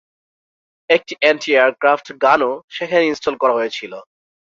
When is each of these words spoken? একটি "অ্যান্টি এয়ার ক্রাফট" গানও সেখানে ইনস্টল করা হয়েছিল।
একটি 0.89 1.13
"অ্যান্টি 1.19 1.49
এয়ার 1.53 1.71
ক্রাফট" 1.73 2.07
গানও 2.23 2.51
সেখানে 2.69 3.03
ইনস্টল 3.05 3.35
করা 3.41 3.53
হয়েছিল। 3.53 3.93